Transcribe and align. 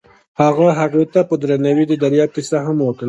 هغه 0.41 0.67
هغې 0.79 1.03
ته 1.13 1.19
په 1.29 1.35
درناوي 1.41 1.85
د 1.87 1.93
دریاب 2.03 2.29
کیسه 2.35 2.57
هم 2.65 2.77
وکړه. 2.81 2.99